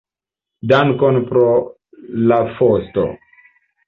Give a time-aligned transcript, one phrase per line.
[0.69, 1.43] Dankon pro
[2.31, 3.05] la fosto.